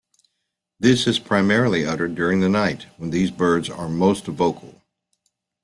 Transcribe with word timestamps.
This 0.79 1.05
is 1.05 1.19
primarily 1.19 1.85
uttered 1.85 2.15
during 2.15 2.39
the 2.39 2.49
night, 2.49 2.87
when 2.97 3.11
these 3.11 3.29
birds 3.29 3.69
are 3.69 3.87
most 3.87 4.25
vocal. 4.25 4.81